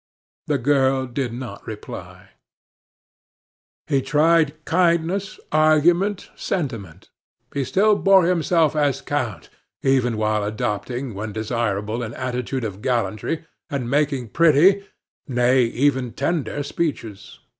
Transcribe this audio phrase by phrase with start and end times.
[0.47, 2.31] The girl did not reply.
[3.85, 7.11] He tried kindness, argument, sentiment.
[7.53, 9.51] He still bore himself as count,
[9.83, 14.87] even while adopting, when desirable, an attitude of gallantry, and making pretty
[15.27, 17.37] nay, even tender speeches.